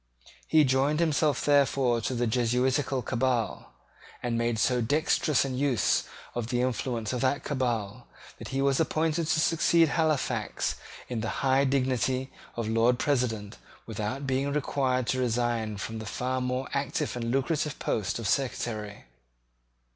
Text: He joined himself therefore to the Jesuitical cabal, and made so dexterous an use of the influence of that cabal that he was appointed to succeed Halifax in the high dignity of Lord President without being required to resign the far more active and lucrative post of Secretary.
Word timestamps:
He 0.47 0.63
joined 0.63 0.99
himself 0.99 1.45
therefore 1.45 2.01
to 2.01 2.15
the 2.15 2.25
Jesuitical 2.25 3.03
cabal, 3.03 3.71
and 4.23 4.35
made 4.35 4.57
so 4.57 4.81
dexterous 4.81 5.45
an 5.45 5.55
use 5.59 6.05
of 6.33 6.47
the 6.47 6.63
influence 6.63 7.13
of 7.13 7.21
that 7.21 7.43
cabal 7.43 8.07
that 8.39 8.47
he 8.47 8.63
was 8.63 8.79
appointed 8.79 9.27
to 9.27 9.39
succeed 9.39 9.89
Halifax 9.89 10.73
in 11.07 11.21
the 11.21 11.29
high 11.45 11.65
dignity 11.65 12.31
of 12.55 12.67
Lord 12.67 12.97
President 12.97 13.57
without 13.85 14.25
being 14.25 14.51
required 14.51 15.05
to 15.05 15.19
resign 15.19 15.75
the 15.77 16.05
far 16.07 16.41
more 16.41 16.67
active 16.73 17.15
and 17.15 17.29
lucrative 17.29 17.77
post 17.77 18.17
of 18.17 18.27
Secretary. 18.27 19.05